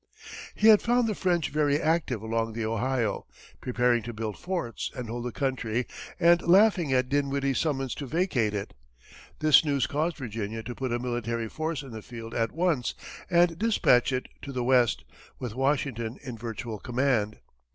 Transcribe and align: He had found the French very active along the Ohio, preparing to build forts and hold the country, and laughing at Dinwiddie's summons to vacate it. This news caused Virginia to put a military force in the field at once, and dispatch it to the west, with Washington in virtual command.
He 0.55 0.69
had 0.69 0.81
found 0.81 1.07
the 1.07 1.13
French 1.13 1.49
very 1.51 1.79
active 1.79 2.23
along 2.23 2.53
the 2.53 2.65
Ohio, 2.65 3.27
preparing 3.59 4.01
to 4.01 4.13
build 4.13 4.35
forts 4.35 4.89
and 4.95 5.07
hold 5.07 5.25
the 5.25 5.31
country, 5.31 5.85
and 6.19 6.41
laughing 6.41 6.91
at 6.91 7.07
Dinwiddie's 7.07 7.59
summons 7.59 7.93
to 7.93 8.07
vacate 8.07 8.55
it. 8.55 8.73
This 9.41 9.63
news 9.63 9.85
caused 9.85 10.17
Virginia 10.17 10.63
to 10.63 10.73
put 10.73 10.91
a 10.91 10.97
military 10.97 11.49
force 11.49 11.83
in 11.83 11.91
the 11.91 12.01
field 12.01 12.33
at 12.33 12.51
once, 12.51 12.95
and 13.29 13.59
dispatch 13.59 14.11
it 14.11 14.25
to 14.41 14.51
the 14.51 14.63
west, 14.63 15.03
with 15.37 15.53
Washington 15.53 16.17
in 16.23 16.35
virtual 16.35 16.79
command. 16.79 17.37